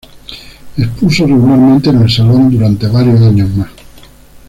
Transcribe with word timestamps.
Expuso 0.77 1.27
regularmente 1.27 1.91
en 1.91 2.01
el 2.01 2.09
salón 2.09 2.49
durante 2.49 2.87
varios 2.87 3.21
años 3.21 3.55
más. 3.55 3.69